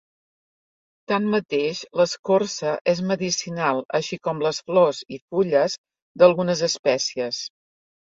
[1.11, 5.81] Tanmateix, l'escorça és medicinal així com les flors i fulles
[6.21, 7.49] d'algunes espècies.